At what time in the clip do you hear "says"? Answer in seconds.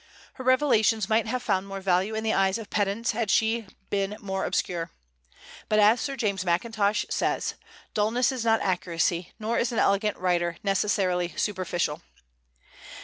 7.11-7.53